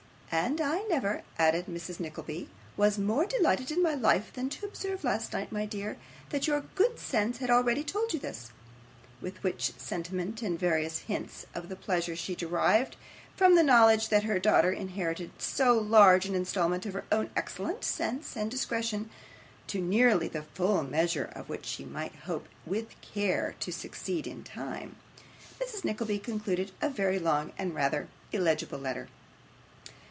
[0.33, 5.03] 'And I never,' added Mrs Nickleby, 'was more delighted in my life than to observe
[5.03, 5.97] last night, my dear,
[6.29, 8.51] that your good sense had already told you this.'
[9.19, 12.95] With which sentiment, and various hints of the pleasure she derived
[13.35, 17.83] from the knowledge that her daughter inherited so large an instalment of her own excellent
[17.83, 19.09] sense and discretion
[19.67, 24.45] (to nearly the full measure of which she might hope, with care, to succeed in
[24.45, 24.95] time),
[25.59, 25.83] Mrs.
[25.83, 29.09] Nickleby concluded a very long and rather illegible letter.